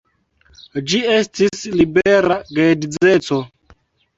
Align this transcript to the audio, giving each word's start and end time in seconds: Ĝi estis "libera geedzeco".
Ĝi 0.93 1.01
estis 1.17 1.67
"libera 1.81 2.39
geedzeco". 2.57 3.43